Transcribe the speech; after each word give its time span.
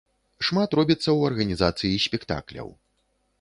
Шмат 0.45 0.71
робіцца 0.79 1.03
ў 1.03 1.19
арганізацыі 1.33 2.01
спектакляў. 2.07 2.73